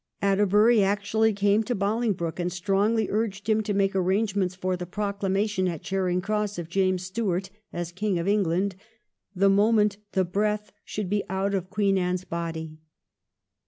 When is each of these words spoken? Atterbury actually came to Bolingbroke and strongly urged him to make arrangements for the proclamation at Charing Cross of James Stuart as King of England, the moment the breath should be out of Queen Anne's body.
Atterbury 0.19 0.81
actually 0.83 1.31
came 1.31 1.61
to 1.65 1.75
Bolingbroke 1.75 2.39
and 2.39 2.51
strongly 2.51 3.07
urged 3.11 3.47
him 3.47 3.61
to 3.61 3.71
make 3.75 3.95
arrangements 3.95 4.55
for 4.55 4.75
the 4.75 4.87
proclamation 4.87 5.67
at 5.67 5.83
Charing 5.83 6.21
Cross 6.21 6.57
of 6.57 6.69
James 6.69 7.03
Stuart 7.03 7.51
as 7.71 7.91
King 7.91 8.17
of 8.17 8.27
England, 8.27 8.75
the 9.35 9.47
moment 9.47 9.97
the 10.13 10.25
breath 10.25 10.71
should 10.83 11.07
be 11.07 11.23
out 11.29 11.53
of 11.53 11.69
Queen 11.69 11.99
Anne's 11.99 12.23
body. 12.25 12.79